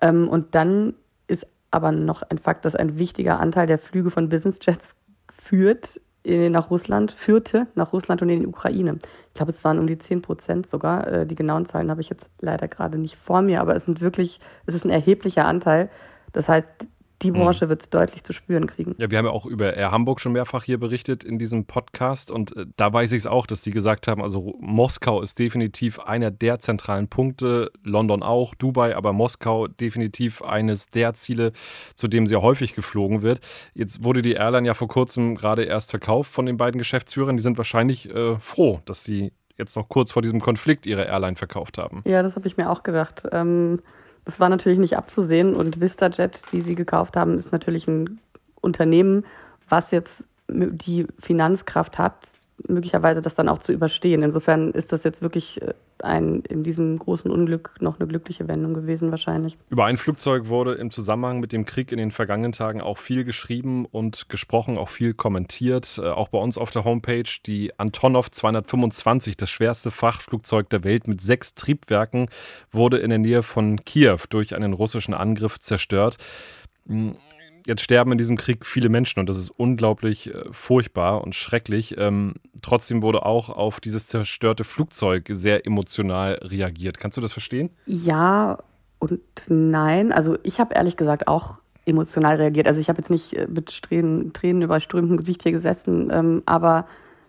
Ähm, 0.01 0.27
und 0.27 0.53
dann 0.56 0.94
ist 1.27 1.47
aber 1.71 1.91
noch 1.91 2.21
ein 2.23 2.38
Fakt, 2.38 2.65
dass 2.65 2.75
ein 2.75 3.00
wichtiger 3.00 3.39
Anteil 3.39 3.67
der 3.67 3.79
Flüge 3.79 4.12
von 4.12 4.29
Business 4.29 4.59
Jets 4.62 4.95
führt 5.31 6.00
in, 6.25 6.51
nach 6.51 6.71
Russland, 6.71 7.12
führte 7.12 7.67
nach 7.75 7.94
Russland 7.94 8.21
und 8.21 8.29
in 8.29 8.41
die 8.41 8.47
Ukraine. 8.47 9.00
Ich 9.27 9.33
glaube, 9.35 9.51
es 9.51 9.63
waren 9.63 9.79
um 9.79 9.88
die 9.88 9.97
10 9.97 10.21
Prozent 10.21 10.67
sogar. 10.67 11.07
Äh, 11.07 11.27
die 11.27 11.35
genauen 11.35 11.65
Zahlen 11.65 11.91
habe 11.91 12.01
ich 12.01 12.09
jetzt 12.09 12.27
leider 12.41 12.67
gerade 12.67 12.97
nicht 12.97 13.15
vor 13.15 13.41
mir, 13.41 13.62
aber 13.62 13.75
es 13.75 13.85
sind 13.85 14.01
wirklich, 14.01 14.39
es 14.65 14.75
ist 14.75 14.85
ein 14.85 14.89
erheblicher 14.89 15.45
Anteil. 15.45 15.89
Das 16.33 16.50
heißt, 16.50 16.67
die 17.25 17.31
hm. 17.31 17.39
Branche 17.39 17.69
wird 17.69 17.81
es 17.81 17.89
deutlich 17.89 18.24
zu 18.24 18.33
spüren 18.33 18.68
kriegen. 18.68 18.95
Ja, 18.98 19.10
wir 19.10 19.18
haben 19.18 19.25
ja 19.25 19.31
auch 19.31 19.45
über 19.45 19.75
Air 19.75 19.92
Hamburg 19.92 20.19
schon 20.19 20.33
mehrfach 20.33 20.63
hier 20.63 20.80
berichtet 20.80 21.24
in 21.24 21.39
diesem 21.39 21.66
Podcast 21.66 22.30
und 22.30 22.56
äh, 22.56 22.66
da 22.77 22.94
weiß 22.94 23.12
ich 23.13 23.19
es 23.19 23.27
auch, 23.27 23.48
dass 23.48 23.62
die 23.62 23.72
gesagt 23.72 24.07
haben, 24.07 24.22
also 24.22 24.56
Moskau 24.60 25.22
ist 25.22 25.39
definitiv 25.39 26.00
einer 26.00 26.31
der 26.31 26.60
zentralen 26.60 27.07
Punkte, 27.07 27.72
London 27.83 28.22
auch, 28.22 28.54
Dubai, 28.54 28.95
aber 28.95 29.13
Moskau 29.13 29.68
definitiv 29.68 30.42
eines 30.42 30.89
der 30.89 31.13
Ziele, 31.16 31.51
zu 31.95 32.07
dem 32.07 32.27
sehr 32.27 32.42
häufig 32.42 32.75
geflogen 32.75 33.22
wird. 33.22 33.39
Jetzt 33.74 34.04
wurde 34.04 34.22
die 34.22 34.33
Airline 34.33 34.68
ja 34.68 34.74
vor 34.74 34.88
kurzem 34.88 35.36
gerade 35.36 35.63
erst 35.63 35.89
verkauft 35.89 36.31
von 36.31 36.45
den 36.45 36.57
beiden 36.57 36.77
Geschäftsführern. 36.77 37.38
Die 37.38 37.44
sind 37.44 37.57
wahrscheinlich 37.57 38.10
äh, 38.13 38.38
froh, 38.39 38.81
dass 38.86 39.04
sie 39.04 39.31
jetzt 39.57 39.75
noch 39.75 39.89
kurz 39.89 40.12
vor 40.12 40.22
diesem 40.22 40.42
Konflikt 40.42 40.86
ihre 40.86 41.06
Airline 41.06 41.36
verkauft 41.36 41.77
haben. 41.77 42.04
Ja, 42.06 42.22
das 42.22 42.36
habe 42.36 42.48
ich 42.48 42.57
mir 42.57 42.69
auch 42.69 42.83
gedacht. 42.83 43.24
Ähm 43.31 43.80
das 44.25 44.39
war 44.39 44.50
natürlich 44.50 44.80
nicht 44.80 44.98
abzusehen 44.98 45.56
und 45.56 45.80
VistaJet, 45.80 46.42
die 46.51 46.62
sie 46.62 46.75
gekauft 46.75 47.16
haben, 47.16 47.38
ist 47.38 47.51
natürlich 47.51 47.88
ein 47.88 48.19
Unternehmen, 48.60 49.25
was 49.69 49.92
jetzt 49.92 50.24
die 50.48 51.07
Finanzkraft 51.19 51.98
hat, 51.98 52.16
möglicherweise 52.67 53.21
das 53.21 53.35
dann 53.35 53.49
auch 53.49 53.59
zu 53.59 53.71
überstehen. 53.71 54.23
Insofern 54.23 54.71
ist 54.71 54.91
das 54.91 55.03
jetzt 55.03 55.21
wirklich 55.21 55.61
äh, 55.61 55.73
ein, 55.99 56.41
in 56.41 56.63
diesem 56.63 56.97
großen 56.99 57.29
Unglück 57.29 57.71
noch 57.79 57.99
eine 57.99 58.07
glückliche 58.07 58.47
Wendung 58.47 58.73
gewesen 58.73 59.11
wahrscheinlich. 59.11 59.57
Über 59.69 59.85
ein 59.85 59.97
Flugzeug 59.97 60.47
wurde 60.47 60.73
im 60.73 60.91
Zusammenhang 60.91 61.39
mit 61.39 61.51
dem 61.51 61.65
Krieg 61.65 61.91
in 61.91 61.97
den 61.97 62.11
vergangenen 62.11 62.51
Tagen 62.51 62.81
auch 62.81 62.97
viel 62.97 63.23
geschrieben 63.23 63.85
und 63.85 64.29
gesprochen, 64.29 64.77
auch 64.77 64.89
viel 64.89 65.13
kommentiert. 65.13 65.99
Äh, 66.01 66.09
auch 66.09 66.29
bei 66.29 66.37
uns 66.37 66.57
auf 66.57 66.71
der 66.71 66.83
Homepage 66.83 67.29
die 67.45 67.77
Antonov 67.77 68.31
225, 68.31 69.37
das 69.37 69.49
schwerste 69.49 69.91
Fachflugzeug 69.91 70.69
der 70.69 70.83
Welt 70.83 71.07
mit 71.07 71.21
sechs 71.21 71.55
Triebwerken, 71.55 72.27
wurde 72.71 72.97
in 72.97 73.09
der 73.09 73.19
Nähe 73.19 73.43
von 73.43 73.83
Kiew 73.83 74.19
durch 74.29 74.55
einen 74.55 74.73
russischen 74.73 75.13
Angriff 75.13 75.59
zerstört. 75.59 76.17
Jetzt 77.67 77.81
sterben 77.81 78.12
in 78.12 78.17
diesem 78.17 78.38
Krieg 78.38 78.65
viele 78.65 78.89
Menschen 78.89 79.19
und 79.19 79.27
das 79.27 79.38
ist 79.38 79.50
unglaublich 79.50 80.33
äh, 80.33 80.44
furchtbar 80.51 81.23
und 81.23 81.33
schrecklich. 81.33 81.95
Ähm, 81.97 82.35
trotzdem 82.62 83.01
wurde 83.01 83.25
auch 83.25 83.50
auf 83.50 83.79
dieses 83.79 84.07
zerstörte 84.07 84.63
Flugzeug 84.63 85.25
sehr 85.29 85.65
emotional 85.65 86.39
reagiert. 86.44 87.00
Kannst 87.00 87.17
du 87.17 87.21
das 87.21 87.33
verstehen? 87.33 87.71
Ja 87.88 88.59
und 89.00 89.19
nein. 89.47 90.12
Also 90.12 90.38
ich 90.44 90.59
habe 90.59 90.75
ehrlich 90.75 90.95
gesagt 90.95 91.27
auch 91.27 91.56
emotional 91.85 92.35
reagiert. 92.35 92.67
Also 92.67 92.79
ich 92.79 92.89
habe 92.89 93.00
jetzt 93.00 93.09
nicht 93.09 93.34
äh, 93.34 93.48
mit 93.48 93.81
Tränen, 93.81 94.34
Tränen 94.34 94.62
überströmtem 94.62 95.17
Gesicht 95.17 95.43
hier 95.43 95.51
gesessen, 95.51 96.10
ähm, 96.12 96.43
aber 96.45 96.88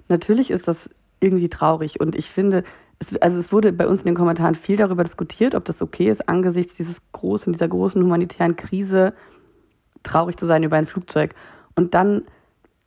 natürlich 0.09 0.50
ist 0.50 0.69
das 0.69 0.90
irgendwie 1.21 1.49
traurig 1.49 1.99
und 1.99 2.14
ich 2.14 2.28
finde, 2.28 2.62
es, 2.99 3.16
also 3.19 3.38
es 3.38 3.52
wurde 3.52 3.73
bei 3.73 3.87
uns 3.87 4.00
in 4.00 4.07
den 4.07 4.14
Kommentaren 4.14 4.55
viel 4.55 4.76
darüber 4.76 5.02
diskutiert, 5.02 5.55
ob 5.55 5.64
das 5.64 5.83
okay 5.83 6.11
ist 6.11 6.28
angesichts 6.28 6.76
dieses 6.76 6.97
großen, 7.12 7.52
dieser 7.52 7.69
großen 7.69 8.02
humanitären 8.02 8.57
Krise 8.57 9.14
traurig 10.03 10.37
zu 10.37 10.47
sein 10.47 10.62
über 10.62 10.76
ein 10.76 10.87
Flugzeug. 10.87 11.35
Und 11.75 11.95
dann 11.95 12.23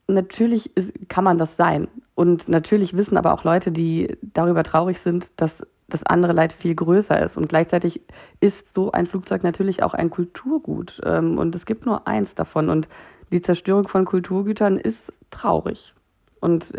natürlich 0.07 0.75
ist, 0.75 0.91
kann 1.09 1.23
man 1.23 1.37
das 1.37 1.55
sein. 1.55 1.87
Und 2.15 2.49
natürlich 2.49 2.97
wissen 2.97 3.17
aber 3.17 3.33
auch 3.33 3.43
Leute, 3.43 3.71
die 3.71 4.17
darüber 4.21 4.63
traurig 4.63 4.99
sind, 4.99 5.31
dass 5.37 5.65
das 5.87 6.03
andere 6.03 6.33
Leid 6.33 6.53
viel 6.53 6.75
größer 6.75 7.19
ist. 7.21 7.37
Und 7.37 7.49
gleichzeitig 7.49 8.01
ist 8.39 8.75
so 8.75 8.91
ein 8.91 9.07
Flugzeug 9.07 9.43
natürlich 9.43 9.83
auch 9.83 9.93
ein 9.93 10.09
Kulturgut. 10.09 11.01
Ähm, 11.03 11.37
und 11.37 11.55
es 11.55 11.65
gibt 11.65 11.85
nur 11.85 12.07
eins 12.07 12.35
davon. 12.35 12.69
Und 12.69 12.87
die 13.31 13.41
Zerstörung 13.41 13.87
von 13.87 14.05
Kulturgütern 14.05 14.77
ist 14.77 15.11
traurig. 15.29 15.93
Und 16.39 16.71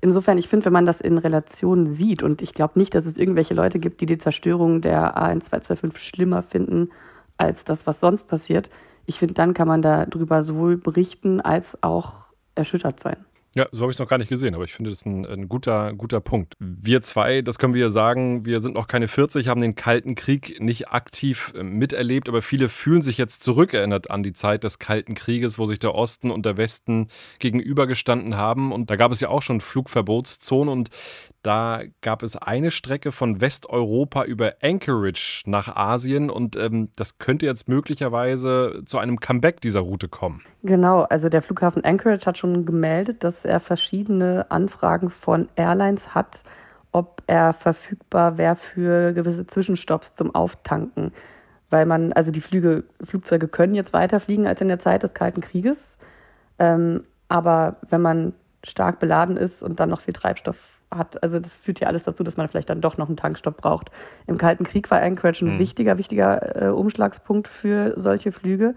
insofern, 0.00 0.38
ich 0.38 0.48
finde, 0.48 0.66
wenn 0.66 0.72
man 0.72 0.86
das 0.86 1.00
in 1.00 1.18
Relation 1.18 1.92
sieht, 1.92 2.22
und 2.22 2.40
ich 2.40 2.54
glaube 2.54 2.78
nicht, 2.78 2.94
dass 2.94 3.04
es 3.04 3.16
irgendwelche 3.16 3.54
Leute 3.54 3.78
gibt, 3.78 4.00
die 4.00 4.06
die 4.06 4.18
Zerstörung 4.18 4.80
der 4.80 5.16
A1225 5.16 5.96
schlimmer 5.96 6.42
finden 6.42 6.90
als 7.36 7.64
das, 7.64 7.86
was 7.86 8.00
sonst 8.00 8.28
passiert, 8.28 8.70
ich 9.08 9.18
finde, 9.18 9.32
dann 9.34 9.54
kann 9.54 9.66
man 9.66 9.80
darüber 9.80 10.42
sowohl 10.42 10.76
berichten 10.76 11.40
als 11.40 11.82
auch 11.82 12.26
erschüttert 12.54 13.00
sein. 13.00 13.16
Ja, 13.56 13.66
so 13.72 13.80
habe 13.80 13.90
ich 13.90 13.96
es 13.96 13.98
noch 13.98 14.08
gar 14.08 14.18
nicht 14.18 14.28
gesehen, 14.28 14.54
aber 14.54 14.64
ich 14.64 14.74
finde 14.74 14.90
das 14.90 15.06
ein, 15.06 15.24
ein, 15.24 15.48
guter, 15.48 15.94
guter 15.94 16.20
Punkt. 16.20 16.54
Wir 16.58 17.00
zwei, 17.00 17.40
das 17.40 17.58
können 17.58 17.72
wir 17.72 17.80
ja 17.80 17.90
sagen, 17.90 18.44
wir 18.44 18.60
sind 18.60 18.74
noch 18.74 18.86
keine 18.86 19.08
40, 19.08 19.48
haben 19.48 19.62
den 19.62 19.74
Kalten 19.74 20.14
Krieg 20.14 20.60
nicht 20.60 20.90
aktiv 20.90 21.54
äh, 21.56 21.62
miterlebt, 21.62 22.28
aber 22.28 22.42
viele 22.42 22.68
fühlen 22.68 23.00
sich 23.00 23.16
jetzt 23.16 23.42
zurückerinnert 23.42 24.10
an 24.10 24.22
die 24.22 24.34
Zeit 24.34 24.64
des 24.64 24.78
Kalten 24.78 25.14
Krieges, 25.14 25.58
wo 25.58 25.64
sich 25.64 25.78
der 25.78 25.94
Osten 25.94 26.30
und 26.30 26.44
der 26.44 26.58
Westen 26.58 27.08
gegenübergestanden 27.38 28.36
haben. 28.36 28.70
Und 28.70 28.90
da 28.90 28.96
gab 28.96 29.10
es 29.12 29.20
ja 29.20 29.30
auch 29.30 29.42
schon 29.42 29.62
Flugverbotszonen 29.62 30.70
und 30.70 30.90
da 31.42 31.82
gab 32.02 32.22
es 32.22 32.36
eine 32.36 32.70
Strecke 32.70 33.12
von 33.12 33.40
Westeuropa 33.40 34.24
über 34.24 34.54
Anchorage 34.62 35.42
nach 35.46 35.74
Asien 35.74 36.30
und 36.30 36.56
ähm, 36.56 36.90
das 36.96 37.18
könnte 37.18 37.46
jetzt 37.46 37.68
möglicherweise 37.68 38.82
zu 38.86 38.98
einem 38.98 39.20
Comeback 39.20 39.60
dieser 39.60 39.80
Route 39.80 40.08
kommen. 40.08 40.42
Genau, 40.62 41.02
also 41.02 41.28
der 41.28 41.42
Flughafen 41.42 41.84
Anchorage 41.84 42.26
hat 42.26 42.38
schon 42.38 42.66
gemeldet, 42.66 43.22
dass 43.22 43.44
er 43.44 43.60
verschiedene 43.60 44.50
Anfragen 44.50 45.10
von 45.10 45.48
Airlines 45.54 46.14
hat, 46.14 46.42
ob 46.92 47.22
er 47.26 47.54
verfügbar 47.54 48.36
wäre 48.36 48.56
für 48.56 49.12
gewisse 49.12 49.46
Zwischenstopps 49.46 50.14
zum 50.14 50.34
Auftanken. 50.34 51.12
Weil 51.70 51.86
man, 51.86 52.12
also 52.14 52.30
die 52.30 52.40
Flüge, 52.40 52.84
Flugzeuge 53.04 53.46
können 53.46 53.74
jetzt 53.74 53.92
weiter 53.92 54.20
fliegen 54.20 54.46
als 54.46 54.60
in 54.60 54.68
der 54.68 54.78
Zeit 54.80 55.02
des 55.02 55.14
Kalten 55.14 55.42
Krieges. 55.42 55.98
Ähm, 56.58 57.04
aber 57.28 57.76
wenn 57.90 58.00
man 58.00 58.32
stark 58.64 58.98
beladen 58.98 59.36
ist 59.36 59.62
und 59.62 59.78
dann 59.78 59.90
noch 59.90 60.00
viel 60.00 60.14
Treibstoff 60.14 60.56
hat, 60.90 61.22
also 61.22 61.38
das 61.38 61.56
führt 61.56 61.80
ja 61.80 61.88
alles 61.88 62.04
dazu, 62.04 62.24
dass 62.24 62.36
man 62.36 62.48
vielleicht 62.48 62.70
dann 62.70 62.80
doch 62.80 62.96
noch 62.96 63.08
einen 63.08 63.16
Tankstopp 63.16 63.58
braucht. 63.58 63.90
Im 64.26 64.38
Kalten 64.38 64.64
Krieg 64.64 64.90
war 64.90 65.00
Anchorage 65.00 65.44
ein 65.44 65.54
mhm. 65.54 65.58
wichtiger, 65.58 65.98
wichtiger 65.98 66.62
äh, 66.62 66.68
Umschlagspunkt 66.68 67.48
für 67.48 67.94
solche 68.00 68.32
Flüge. 68.32 68.74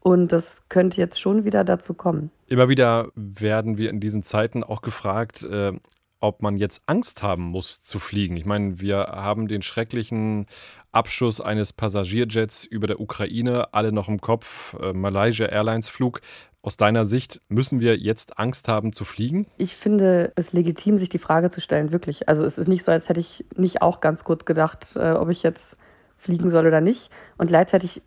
Und 0.00 0.32
das 0.32 0.44
könnte 0.68 0.98
jetzt 0.98 1.18
schon 1.18 1.44
wieder 1.44 1.64
dazu 1.64 1.94
kommen. 1.94 2.30
Immer 2.46 2.68
wieder 2.68 3.08
werden 3.14 3.78
wir 3.78 3.88
in 3.88 4.00
diesen 4.00 4.22
Zeiten 4.22 4.62
auch 4.62 4.82
gefragt, 4.82 5.44
äh, 5.44 5.72
ob 6.20 6.42
man 6.42 6.56
jetzt 6.56 6.82
Angst 6.86 7.22
haben 7.22 7.42
muss 7.42 7.82
zu 7.82 7.98
fliegen. 7.98 8.36
Ich 8.36 8.46
meine, 8.46 8.80
wir 8.80 8.98
haben 8.98 9.48
den 9.48 9.62
schrecklichen 9.62 10.46
Abschuss 10.92 11.40
eines 11.40 11.72
Passagierjets 11.72 12.64
über 12.64 12.86
der 12.86 13.00
Ukraine 13.00 13.72
alle 13.72 13.92
noch 13.92 14.08
im 14.08 14.20
Kopf, 14.20 14.74
äh, 14.80 14.92
Malaysia 14.92 15.46
Airlines 15.46 15.88
Flug. 15.88 16.20
Aus 16.64 16.78
deiner 16.78 17.04
Sicht 17.04 17.42
müssen 17.50 17.80
wir 17.80 17.98
jetzt 17.98 18.38
Angst 18.38 18.68
haben 18.68 18.94
zu 18.94 19.04
fliegen? 19.04 19.46
Ich 19.58 19.76
finde 19.76 20.32
es 20.34 20.54
legitim, 20.54 20.96
sich 20.96 21.10
die 21.10 21.18
Frage 21.18 21.50
zu 21.50 21.60
stellen, 21.60 21.92
wirklich. 21.92 22.26
Also 22.26 22.42
es 22.42 22.56
ist 22.56 22.68
nicht 22.68 22.86
so, 22.86 22.90
als 22.90 23.06
hätte 23.10 23.20
ich 23.20 23.44
nicht 23.54 23.82
auch 23.82 24.00
ganz 24.00 24.24
kurz 24.24 24.46
gedacht, 24.46 24.86
äh, 24.96 25.10
ob 25.10 25.28
ich 25.28 25.42
jetzt 25.42 25.76
fliegen 26.16 26.48
soll 26.48 26.66
oder 26.66 26.80
nicht. 26.80 27.10
Und 27.36 27.48
gleichzeitig, 27.48 28.00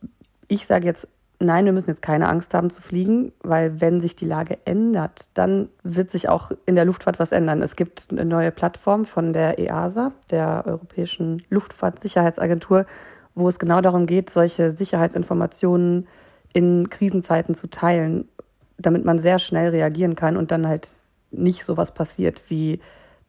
ich 0.48 0.66
sage 0.66 0.88
jetzt 0.88 1.08
nein, 1.40 1.66
wir 1.66 1.72
müssen 1.72 1.92
jetzt 1.92 2.02
keine 2.02 2.28
Angst 2.28 2.56
haben 2.56 2.72
zu 2.72 2.82
fliegen, 2.82 3.32
weil 3.44 3.80
wenn 3.80 4.02
sich 4.02 4.16
die 4.16 4.26
Lage 4.26 4.58
ändert, 4.66 5.30
dann 5.36 5.70
wird 5.84 6.10
sich 6.10 6.28
auch 6.28 6.50
in 6.66 6.74
der 6.74 6.86
Luftfahrt 6.86 7.20
was 7.20 7.32
ändern. 7.32 7.62
Es 7.62 7.76
gibt 7.76 8.08
eine 8.10 8.26
neue 8.26 8.52
Plattform 8.52 9.06
von 9.06 9.34
der 9.34 9.60
EASA, 9.60 10.14
der 10.32 10.64
Europäischen 10.66 11.44
Luftfahrtsicherheitsagentur, 11.52 12.88
wo 13.36 13.48
es 13.50 13.60
genau 13.60 13.82
darum 13.82 14.08
geht, 14.08 14.32
solche 14.32 14.72
Sicherheitsinformationen 14.72 16.08
in 16.54 16.90
Krisenzeiten 16.90 17.54
zu 17.54 17.68
teilen, 17.68 18.28
damit 18.78 19.06
man 19.06 19.20
sehr 19.20 19.40
schnell 19.40 19.70
reagieren 19.70 20.16
kann 20.16 20.38
und 20.38 20.52
dann 20.52 20.68
halt 20.68 20.90
nicht 21.32 21.66
so 21.66 21.78
was 21.78 21.94
passiert 21.94 22.42
wie 22.48 22.80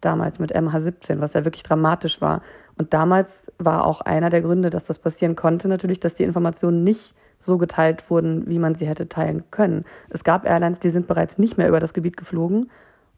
damals 0.00 0.38
mit 0.38 0.54
MH17, 0.54 1.20
was 1.20 1.32
ja 1.32 1.44
wirklich 1.44 1.62
dramatisch 1.62 2.20
war. 2.20 2.42
Und 2.76 2.94
damals 2.94 3.28
war 3.58 3.84
auch 3.84 4.00
einer 4.00 4.30
der 4.30 4.42
Gründe, 4.42 4.70
dass 4.70 4.84
das 4.84 4.98
passieren 4.98 5.34
konnte, 5.34 5.66
natürlich, 5.68 5.98
dass 6.00 6.14
die 6.14 6.22
Informationen 6.22 6.84
nicht 6.84 7.14
so 7.40 7.58
geteilt 7.58 8.08
wurden, 8.10 8.48
wie 8.48 8.58
man 8.58 8.74
sie 8.74 8.86
hätte 8.86 9.08
teilen 9.08 9.44
können. 9.50 9.84
Es 10.10 10.24
gab 10.24 10.44
Airlines, 10.44 10.80
die 10.80 10.90
sind 10.90 11.06
bereits 11.06 11.38
nicht 11.38 11.58
mehr 11.58 11.68
über 11.68 11.80
das 11.80 11.94
Gebiet 11.94 12.16
geflogen 12.16 12.70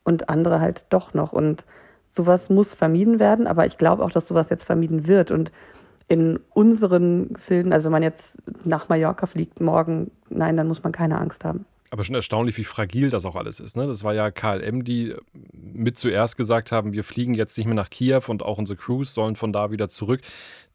und 0.04 0.28
andere 0.28 0.60
halt 0.60 0.84
doch 0.88 1.14
noch. 1.14 1.32
Und 1.32 1.64
sowas 2.12 2.48
muss 2.48 2.74
vermieden 2.74 3.18
werden, 3.18 3.46
aber 3.46 3.66
ich 3.66 3.78
glaube 3.78 4.04
auch, 4.04 4.10
dass 4.10 4.28
sowas 4.28 4.48
jetzt 4.50 4.64
vermieden 4.64 5.06
wird. 5.06 5.30
Und 5.30 5.52
in 6.08 6.40
unseren 6.50 7.36
Filmen, 7.36 7.72
also 7.72 7.84
wenn 7.84 7.92
man 7.92 8.02
jetzt 8.02 8.38
nach 8.64 8.88
Mallorca 8.88 9.26
fliegt 9.26 9.60
morgen, 9.60 10.10
nein, 10.28 10.56
dann 10.56 10.68
muss 10.68 10.82
man 10.82 10.92
keine 10.92 11.18
Angst 11.18 11.44
haben. 11.44 11.66
Aber 11.92 12.04
schon 12.04 12.14
erstaunlich, 12.14 12.56
wie 12.56 12.64
fragil 12.64 13.10
das 13.10 13.24
auch 13.24 13.34
alles 13.34 13.58
ist. 13.58 13.76
Ne? 13.76 13.88
Das 13.88 14.04
war 14.04 14.14
ja 14.14 14.30
KLM, 14.30 14.84
die 14.84 15.14
mit 15.52 15.98
zuerst 15.98 16.36
gesagt 16.36 16.70
haben, 16.70 16.92
wir 16.92 17.02
fliegen 17.02 17.34
jetzt 17.34 17.58
nicht 17.58 17.66
mehr 17.66 17.74
nach 17.74 17.90
Kiew 17.90 18.22
und 18.28 18.44
auch 18.44 18.58
unsere 18.58 18.76
Crews 18.76 19.12
sollen 19.12 19.34
von 19.34 19.52
da 19.52 19.72
wieder 19.72 19.88
zurück. 19.88 20.20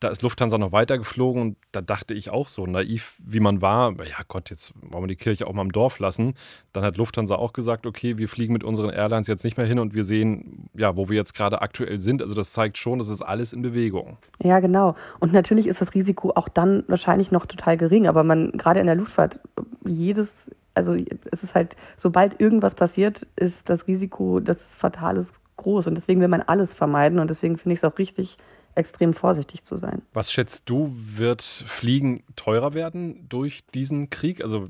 Da 0.02 0.10
ist 0.10 0.24
Lufthansa 0.24 0.58
noch 0.58 0.74
weiter 0.74 0.98
geflogen 0.98 1.42
und 1.42 1.58
da 1.72 1.80
dachte 1.80 2.14
ich 2.14 2.32
auch 2.32 2.50
so, 2.50 2.66
naiv 2.66 3.16
wie 3.26 3.40
man 3.40 3.62
war, 3.62 3.94
ja 4.04 4.24
Gott, 4.28 4.50
jetzt 4.50 4.74
wollen 4.82 5.04
wir 5.04 5.08
die 5.08 5.16
Kirche 5.16 5.48
auch 5.48 5.54
mal 5.54 5.62
im 5.62 5.72
Dorf 5.72 6.00
lassen. 6.00 6.34
Dann 6.74 6.84
hat 6.84 6.98
Lufthansa 6.98 7.36
auch 7.36 7.54
gesagt, 7.54 7.86
okay, 7.86 8.18
wir 8.18 8.28
fliegen 8.28 8.52
mit 8.52 8.66
unseren 8.66 8.90
Airlines 8.90 9.28
jetzt 9.28 9.46
nicht 9.46 9.56
mehr 9.56 9.66
hin 9.66 9.80
und 9.80 9.94
wir 9.94 10.04
sehen, 10.04 10.70
ja, 10.74 10.98
wo 10.98 11.08
wir 11.08 11.16
jetzt 11.16 11.34
gerade 11.34 11.62
aktuell 11.62 12.00
sind. 12.00 12.22
Also 12.22 12.34
das 12.34 12.52
zeigt 12.52 12.78
schon, 12.78 13.00
das 13.00 13.08
ist 13.08 13.22
alles 13.22 13.54
in 13.54 13.62
Bewegung. 13.62 14.18
Ja, 14.44 14.60
genau. 14.60 14.96
Und 15.20 15.32
natürlich 15.32 15.68
ist 15.68 15.80
das 15.80 15.94
Risiko 15.94 16.34
auch 16.36 16.50
dann 16.50 16.84
wahrscheinlich 16.88 17.32
noch 17.32 17.46
total 17.46 17.78
gering, 17.78 18.06
aber 18.06 18.26
man, 18.26 18.52
gerade 18.52 18.82
in 18.82 18.86
der 18.86 18.96
Luftfahrt, 18.96 19.40
jedes 19.86 20.28
also 20.76 20.96
es 21.32 21.44
ist 21.44 21.56
halt, 21.56 21.76
sobald 21.98 22.40
irgendwas 22.40 22.76
passiert, 22.76 23.26
ist 23.36 23.70
das 23.70 23.88
Risiko, 23.88 24.40
dass 24.40 24.58
es 24.58 24.76
fatal 24.76 25.18
ist, 25.18 25.32
groß. 25.58 25.88
Und 25.88 25.96
deswegen 25.96 26.22
will 26.22 26.28
man 26.28 26.42
alles 26.42 26.74
vermeiden. 26.74 27.20
Und 27.20 27.30
deswegen 27.30 27.58
finde 27.58 27.74
ich 27.74 27.80
es 27.80 27.84
auch 27.84 27.98
richtig, 27.98 28.38
extrem 28.76 29.14
vorsichtig 29.14 29.64
zu 29.64 29.78
sein. 29.78 30.02
Was 30.14 30.32
schätzt 30.32 30.70
du, 30.70 30.92
wird 30.94 31.42
Fliegen 31.42 32.24
teurer 32.36 32.74
werden 32.74 33.26
durch 33.30 33.66
diesen 33.74 34.10
Krieg? 34.10 34.44
Also 34.44 34.70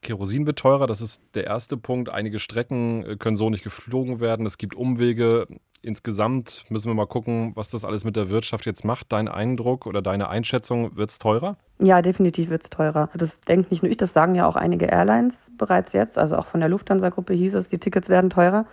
Kerosin 0.00 0.46
wird 0.46 0.58
teurer, 0.58 0.86
das 0.86 1.00
ist 1.00 1.22
der 1.34 1.44
erste 1.44 1.76
Punkt. 1.76 2.08
Einige 2.08 2.38
Strecken 2.38 3.04
äh, 3.04 3.16
können 3.16 3.36
so 3.36 3.50
nicht 3.50 3.64
geflogen 3.64 4.20
werden. 4.20 4.46
Es 4.46 4.58
gibt 4.58 4.74
Umwege. 4.74 5.46
Insgesamt 5.80 6.64
müssen 6.70 6.88
wir 6.90 6.94
mal 6.94 7.06
gucken, 7.06 7.52
was 7.54 7.70
das 7.70 7.84
alles 7.84 8.04
mit 8.04 8.16
der 8.16 8.30
Wirtschaft 8.30 8.66
jetzt 8.66 8.84
macht. 8.84 9.12
Dein 9.12 9.28
Eindruck 9.28 9.86
oder 9.86 10.02
deine 10.02 10.28
Einschätzung, 10.28 10.96
wird 10.96 11.10
es 11.10 11.18
teurer? 11.18 11.56
Ja, 11.80 12.02
definitiv 12.02 12.50
wird 12.50 12.64
es 12.64 12.70
teurer. 12.70 13.08
Das 13.14 13.40
denkt 13.42 13.70
nicht 13.70 13.82
nur 13.82 13.90
ich, 13.90 13.96
das 13.96 14.12
sagen 14.12 14.34
ja 14.34 14.46
auch 14.46 14.56
einige 14.56 14.86
Airlines 14.86 15.36
bereits 15.56 15.92
jetzt. 15.92 16.18
Also 16.18 16.36
auch 16.36 16.46
von 16.46 16.60
der 16.60 16.68
Lufthansa-Gruppe 16.68 17.32
hieß 17.32 17.54
es, 17.54 17.68
die 17.68 17.78
Tickets 17.78 18.08
werden 18.08 18.30
teurer. 18.30 18.66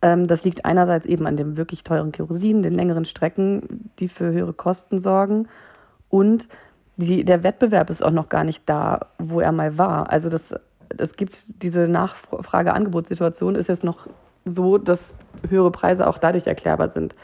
Ähm, 0.00 0.28
das 0.28 0.44
liegt 0.44 0.64
einerseits 0.64 1.04
eben 1.04 1.26
an 1.26 1.36
dem 1.36 1.58
wirklich 1.58 1.84
teuren 1.84 2.12
Kerosin, 2.12 2.62
den 2.62 2.74
längeren 2.74 3.04
Strecken, 3.04 3.90
die 3.98 4.08
für 4.08 4.32
höhere 4.32 4.54
Kosten 4.54 5.00
sorgen. 5.00 5.46
Und 6.08 6.48
die, 6.96 7.24
der 7.24 7.42
Wettbewerb 7.42 7.90
ist 7.90 8.02
auch 8.02 8.10
noch 8.10 8.30
gar 8.30 8.44
nicht 8.44 8.62
da, 8.66 9.08
wo 9.18 9.40
er 9.40 9.52
mal 9.52 9.76
war. 9.76 10.10
Also 10.10 10.30
das, 10.30 10.42
es 10.96 11.16
gibt 11.16 11.36
diese 11.62 11.80
Nachfrage-Angebotssituation 11.80 13.56
ist 13.56 13.68
jetzt 13.68 13.84
noch 13.84 14.06
so, 14.44 14.78
dass 14.78 15.14
höhere 15.48 15.70
Preise 15.70 16.06
auch 16.06 16.18
dadurch 16.18 16.46
erklärbar 16.46 16.90
sind. 16.90 17.14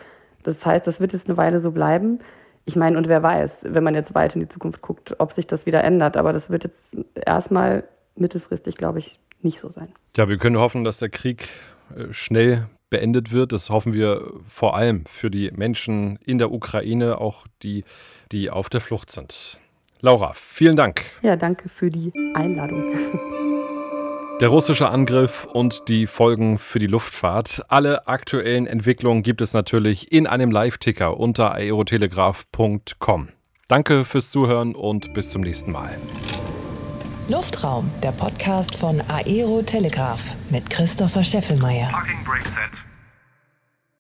Das 0.43 0.65
heißt, 0.65 0.87
das 0.87 1.01
wird 1.01 1.13
jetzt 1.13 1.29
eine 1.29 1.37
Weile 1.37 1.61
so 1.61 1.73
bleiben. 1.73 2.21
Ich 2.65 2.77
meine, 2.77 2.99
und 2.99 3.09
wer 3.09 3.23
weiß, 3.23 3.51
wenn 3.63 3.85
man 3.85 3.95
jetzt 3.95 4.15
weiter 4.15 4.37
in 4.37 4.43
die 4.43 4.49
Zukunft 4.49 4.81
guckt, 4.81 5.15
ob 5.19 5.33
sich 5.33 5.47
das 5.47 5.67
wieder 5.67 5.85
ändert. 5.85 6.17
Aber 6.17 6.33
das 6.33 6.51
wird 6.51 6.65
jetzt 6.65 6.97
erstmal 7.15 7.85
mittelfristig, 8.17 8.77
glaube 8.77 8.99
ich, 8.99 9.19
nicht 9.43 9.61
so 9.61 9.69
sein. 9.71 9.89
Ja, 10.17 10.29
wir 10.29 10.39
können 10.39 10.59
hoffen, 10.59 10.85
dass 10.85 10.99
der 10.99 11.09
Krieg 11.09 11.49
äh, 11.95 12.13
schnell 12.13 12.67
beendet 12.91 13.33
wird. 13.33 13.53
Das 13.53 13.71
hoffen 13.71 13.93
wir 13.93 14.31
vor 14.49 14.77
allem 14.77 15.05
für 15.07 15.31
die 15.31 15.51
Menschen 15.51 16.19
in 16.25 16.39
der 16.39 16.53
Ukraine, 16.53 17.19
auch 17.21 17.47
die, 17.63 17.85
die 18.33 18.51
auf 18.51 18.69
der 18.69 18.81
Flucht 18.81 19.11
sind. 19.11 19.59
Laura, 20.01 20.33
vielen 20.35 20.77
Dank. 20.77 21.03
Ja, 21.23 21.37
danke 21.37 21.69
für 21.69 21.91
die 21.91 22.13
Einladung. 22.35 22.85
Der 24.39 24.49
russische 24.49 24.91
Angriff 24.91 25.47
und 25.47 25.89
die 25.89 26.07
Folgen 26.07 26.59
für 26.59 26.79
die 26.79 26.87
Luftfahrt. 26.87 27.63
Alle 27.69 28.07
aktuellen 28.07 28.67
Entwicklungen 28.67 29.23
gibt 29.23 29.41
es 29.41 29.55
natürlich 29.55 30.13
in 30.13 30.27
einem 30.27 30.51
Live-Ticker 30.51 31.19
unter 31.19 31.55
aerotelegraph.com. 31.55 33.31
Danke 33.69 34.05
fürs 34.05 34.31
Zuhören 34.31 34.75
und 34.75 35.15
bis 35.15 35.31
zum 35.31 35.41
nächsten 35.41 35.73
Mal. 35.73 35.97
Luftraum, 37.29 37.91
der 38.03 38.13
Podcast 38.13 38.77
von 38.77 39.01
Aero 39.09 39.63
Telegraph 39.63 40.37
mit 40.51 40.69
Christopher 40.69 41.25
Scheffelmeier. 41.25 41.89
Parking 41.91 42.23
brake 42.25 42.45
set. 42.45 42.86